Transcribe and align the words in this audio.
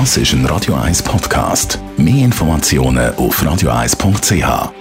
Das 0.00 0.16
ist 0.16 0.32
ein 0.32 0.44
Radio 0.46 0.74
1 0.74 1.04
Podcast. 1.04 1.78
Mehr 1.96 2.24
Informationen 2.24 3.14
auf 3.14 3.40
radio1.ch. 3.40 4.72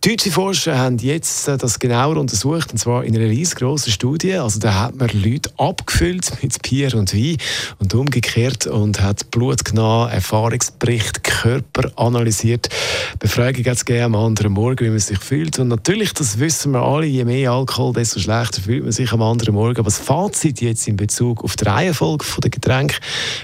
Deutsche 0.06 0.32
Forscher 0.32 0.78
haben 0.78 0.98
jetzt 0.98 1.48
äh, 1.48 1.58
das 1.58 1.80
genauer 1.80 2.18
untersucht, 2.18 2.74
und 2.74 2.78
zwar 2.78 3.06
in 3.06 3.16
einer 3.16 3.30
riesengroßen 3.30 3.90
Studie. 3.90 4.34
Also 4.34 4.60
da 4.60 4.74
hat 4.82 4.98
man 4.98 5.10
Leute 5.14 5.50
abgefüllt 5.56 6.30
mit 6.44 6.62
Bier 6.62 6.94
und 6.96 7.14
Wein 7.14 7.38
und 7.80 7.94
umgekehrt 7.94 8.68
und 8.68 9.00
hat 9.00 9.32
Blut 9.32 9.64
genommen, 9.64 10.12
Erfahrungsbericht, 10.12 11.24
Körper 11.24 11.90
analysiert. 11.96 12.68
Befragung 13.18 13.64
hat 13.64 13.78
es 13.78 14.02
am 14.04 14.16
anderen 14.16 14.52
Morgen, 14.52 14.86
wie 14.86 14.90
man 14.90 15.00
sich 15.00 15.20
fühlt. 15.20 15.58
Und 15.60 15.70
natürlich, 15.70 16.12
das 16.12 16.38
wissen 16.38 16.74
wir 16.74 16.82
alle, 16.82 17.06
je 17.06 17.24
mehr 17.24 17.54
Alkohol, 17.54 17.94
desto 17.94 18.20
schlechter 18.20 18.62
fühlt 18.62 18.84
man 18.84 18.92
sich 18.92 19.10
am 19.14 19.22
anderen 19.22 19.56
Morgen. 19.56 19.78
Aber 19.78 19.86
das 19.86 20.00
Fazit 20.00 20.60
jetzt 20.60 20.86
in 20.86 20.98
Bezug 20.98 21.46
auf 21.46 21.56
die 21.56 21.64
Reihenfolge 21.64 22.26
der 22.44 22.50
Getränke, 22.50 22.98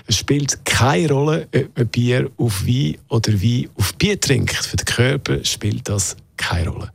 es 0.08 0.18
spielt 0.18 0.66
keine 0.66 1.10
Rolle, 1.14 1.48
ob 1.56 1.78
man 1.78 1.88
Bier 1.88 2.30
auf 2.36 2.68
Wein 2.68 2.98
oder 3.08 3.32
Wein 3.42 3.70
auf 3.78 3.94
Bier 3.94 4.20
trinkt. 4.20 4.58
Für 4.58 4.76
den 4.76 4.86
Körper 4.86 5.46
spielt 5.46 5.88
das 5.88 6.18
keine 6.50 6.70
Rolle. 6.70 6.92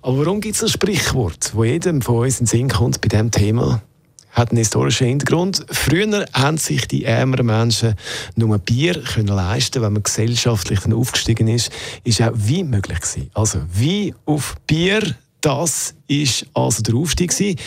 Aber 0.00 0.18
warum 0.18 0.40
gibt 0.40 0.56
es 0.56 0.62
ein 0.62 0.68
Sprichwort, 0.68 1.52
wo 1.54 1.64
jedem 1.64 2.02
von 2.02 2.24
uns 2.24 2.40
in 2.40 2.46
den 2.46 2.50
Sinn 2.50 2.68
kommt 2.68 3.00
bei 3.00 3.08
diesem 3.08 3.30
Thema? 3.30 3.82
Hat 4.30 4.50
einen 4.50 4.58
historischen 4.58 5.06
Hintergrund. 5.08 5.64
Früher 5.70 6.26
haben 6.32 6.56
sich 6.56 6.88
die 6.88 7.04
ärmeren 7.04 7.46
Menschen 7.46 7.94
nur 8.34 8.58
Bier 8.58 9.02
können 9.02 9.28
leisten, 9.28 9.82
wenn 9.82 9.92
man 9.92 10.02
gesellschaftlich 10.02 10.80
aufgestiegen 10.90 11.48
ist, 11.48 11.70
ist 12.02 12.22
auch 12.22 12.32
Wein 12.32 12.70
möglich 12.70 13.00
gewesen. 13.00 13.30
Also 13.34 13.58
Wein 13.74 14.14
auf 14.24 14.56
Bier, 14.66 15.14
das 15.42 15.94
ist 16.08 16.46
also 16.54 16.82
der 16.82 16.94
Aufstieg 16.94 17.30
gewesen, 17.30 17.58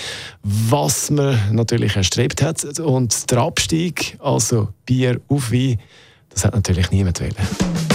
was 0.42 1.12
man 1.12 1.40
natürlich 1.52 1.96
erstrebt 1.96 2.42
hat. 2.42 2.80
Und 2.80 3.30
der 3.30 3.38
Abstieg, 3.40 4.18
also 4.20 4.70
Bier 4.86 5.22
auf 5.28 5.52
Wein, 5.52 5.80
das 6.30 6.46
hat 6.46 6.56
natürlich 6.56 6.90
niemand 6.90 7.22
wollen. 7.22 7.95